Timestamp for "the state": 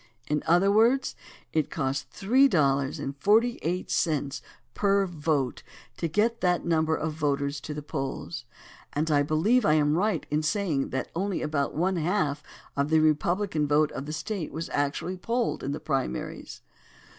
14.07-14.51